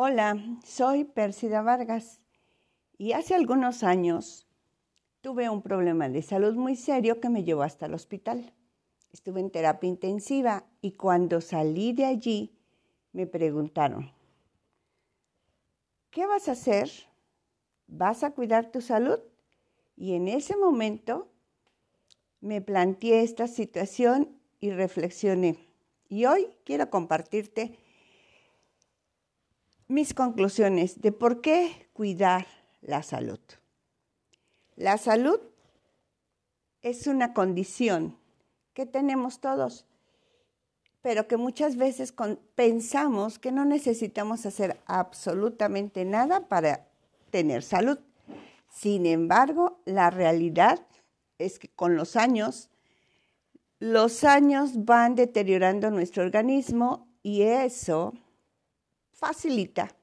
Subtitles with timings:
[0.00, 2.20] Hola, soy Pérsida Vargas
[2.98, 4.46] y hace algunos años
[5.22, 8.54] tuve un problema de salud muy serio que me llevó hasta el hospital.
[9.12, 12.56] Estuve en terapia intensiva y cuando salí de allí
[13.10, 14.12] me preguntaron,
[16.12, 16.88] ¿qué vas a hacer?
[17.88, 19.18] ¿Vas a cuidar tu salud?
[19.96, 21.26] Y en ese momento
[22.40, 25.58] me planteé esta situación y reflexioné.
[26.08, 27.76] Y hoy quiero compartirte
[29.88, 32.46] mis conclusiones de por qué cuidar
[32.82, 33.40] la salud.
[34.76, 35.40] La salud
[36.82, 38.16] es una condición
[38.74, 39.86] que tenemos todos,
[41.02, 42.14] pero que muchas veces
[42.54, 46.86] pensamos que no necesitamos hacer absolutamente nada para
[47.30, 47.98] tener salud.
[48.70, 50.86] Sin embargo, la realidad
[51.38, 52.70] es que con los años,
[53.80, 58.12] los años van deteriorando nuestro organismo y eso
[59.18, 59.94] facilita,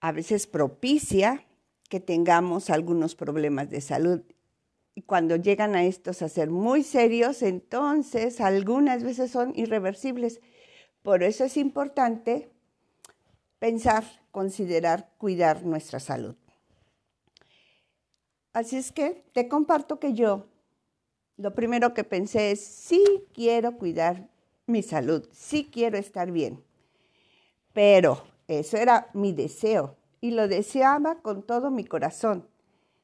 [0.00, 1.46] a veces propicia
[1.88, 4.20] que tengamos algunos problemas de salud.
[4.94, 10.40] Y cuando llegan a estos a ser muy serios, entonces algunas veces son irreversibles.
[11.02, 12.50] Por eso es importante
[13.58, 16.36] pensar, considerar, cuidar nuestra salud.
[18.52, 20.46] Así es que te comparto que yo
[21.36, 24.28] lo primero que pensé es, sí quiero cuidar
[24.66, 26.64] mi salud, sí quiero estar bien.
[27.76, 32.48] Pero eso era mi deseo y lo deseaba con todo mi corazón.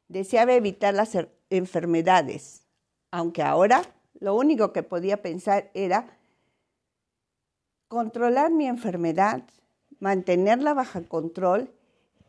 [0.09, 1.11] Deseaba evitar las
[1.51, 2.63] enfermedades,
[3.11, 3.83] aunque ahora
[4.19, 6.19] lo único que podía pensar era
[7.87, 9.43] controlar mi enfermedad,
[10.01, 11.71] mantenerla bajo control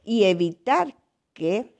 [0.03, 0.97] y evitar
[1.31, 1.73] que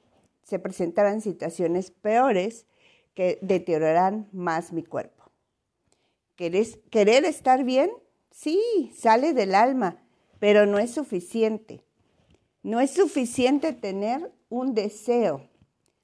[0.44, 2.66] se presentaran situaciones peores
[3.12, 5.30] que deterioraran más mi cuerpo.
[6.36, 7.90] ¿Querer estar bien?
[8.30, 10.00] Sí, sale del alma
[10.38, 11.82] pero no es suficiente.
[12.62, 15.48] No es suficiente tener un deseo.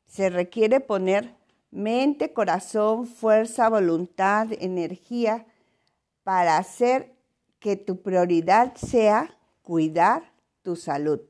[0.06, 1.34] Se requiere poner
[1.70, 5.46] mente, corazón, fuerza, voluntad, energía
[6.22, 7.14] para hacer
[7.58, 10.32] que tu prioridad sea cuidar
[10.62, 11.20] tu salud.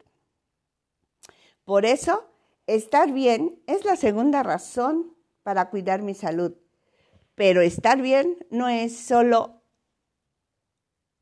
[1.64, 2.28] Por eso,
[2.66, 6.54] estar bien es la segunda razón para cuidar mi salud.
[7.34, 9.62] Pero estar bien no es solo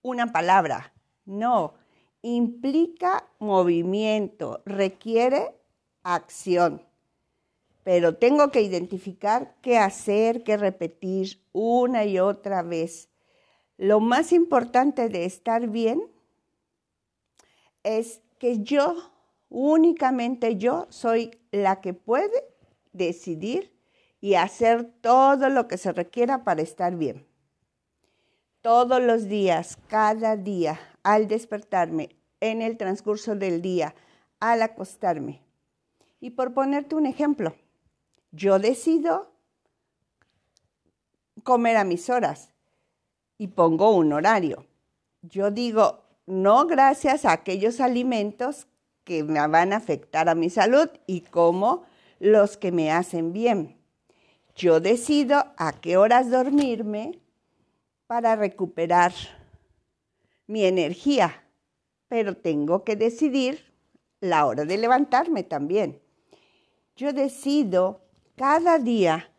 [0.02, 0.92] una palabra,
[1.28, 1.74] no,
[2.22, 5.54] implica movimiento, requiere
[6.02, 6.82] acción.
[7.84, 13.08] Pero tengo que identificar qué hacer, qué repetir una y otra vez.
[13.76, 16.02] Lo más importante de estar bien
[17.82, 18.96] es que yo,
[19.48, 22.44] únicamente yo, soy la que puede
[22.92, 23.72] decidir
[24.20, 27.26] y hacer todo lo que se requiera para estar bien.
[28.60, 33.94] Todos los días, cada día, al despertarme, en el transcurso del día,
[34.40, 35.42] al acostarme.
[36.20, 37.54] Y por ponerte un ejemplo,
[38.32, 39.32] yo decido
[41.42, 42.52] comer a mis horas
[43.38, 44.66] y pongo un horario.
[45.22, 48.66] Yo digo, no gracias a aquellos alimentos
[49.04, 51.84] que me van a afectar a mi salud y como
[52.20, 53.78] los que me hacen bien.
[54.54, 57.18] Yo decido a qué horas dormirme
[58.06, 59.12] para recuperar
[60.48, 61.44] mi energía,
[62.08, 63.72] pero tengo que decidir
[64.20, 66.00] la hora de levantarme también.
[66.96, 68.00] Yo decido
[68.34, 69.30] cada día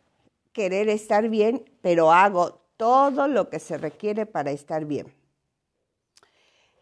[0.52, 5.12] querer estar bien, pero hago todo lo que se requiere para estar bien.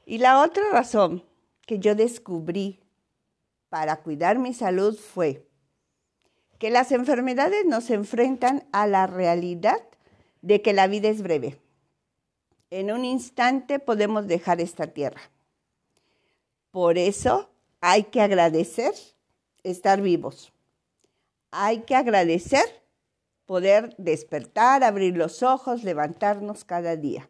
[0.07, 1.25] Y la otra razón
[1.67, 2.81] que yo descubrí
[3.69, 5.49] para cuidar mi salud fue
[6.59, 9.81] que las enfermedades nos enfrentan a la realidad
[10.43, 11.59] de que la vida es breve
[12.71, 15.21] en un instante podemos dejar esta tierra.
[16.71, 17.49] Por eso
[17.81, 18.95] hay que agradecer
[19.63, 20.53] estar vivos.
[21.51, 22.65] Hay que agradecer
[23.47, 27.29] poder despertar, abrir los ojos, levantarnos cada día.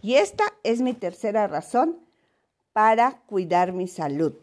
[0.00, 1.98] Y esta es mi tercera razón
[2.72, 4.34] para cuidar mi salud.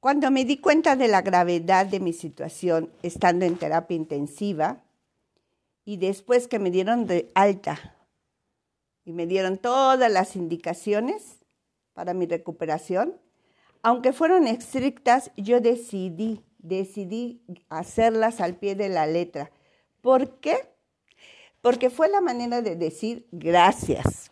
[0.00, 4.82] Cuando me di cuenta de la gravedad de mi situación estando en terapia intensiva,
[5.88, 7.96] y después que me dieron de alta
[9.06, 11.38] y me dieron todas las indicaciones
[11.94, 13.18] para mi recuperación,
[13.80, 17.40] aunque fueron estrictas, yo decidí, decidí
[17.70, 19.50] hacerlas al pie de la letra.
[20.02, 20.58] ¿Por qué?
[21.62, 24.30] Porque fue la manera de decir gracias.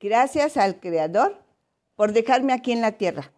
[0.00, 1.44] Gracias al Creador
[1.94, 3.30] por dejarme aquí en la tierra,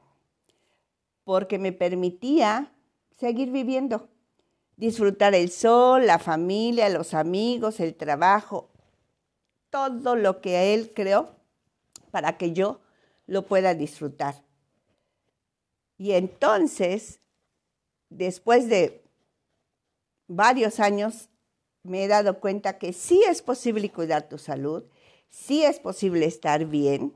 [1.24, 2.72] porque me permitía
[3.10, 4.08] seguir viviendo
[4.78, 8.70] disfrutar el sol, la familia, los amigos, el trabajo,
[9.70, 11.34] todo lo que Él creó
[12.10, 12.80] para que yo
[13.26, 14.42] lo pueda disfrutar.
[15.98, 17.20] Y entonces,
[18.08, 19.02] después de
[20.28, 21.28] varios años,
[21.82, 24.84] me he dado cuenta que sí es posible cuidar tu salud,
[25.28, 27.14] sí es posible estar bien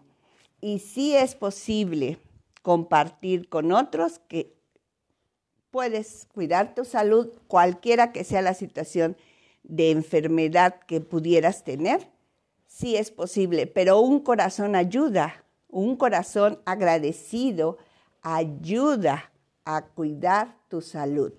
[0.60, 2.18] y sí es posible
[2.62, 4.60] compartir con otros que
[5.72, 9.16] puedes cuidar tu salud, cualquiera que sea la situación
[9.64, 12.08] de enfermedad que pudieras tener,
[12.66, 17.78] sí es posible, pero un corazón ayuda, un corazón agradecido
[18.20, 19.32] ayuda
[19.64, 21.32] a cuidar tu salud.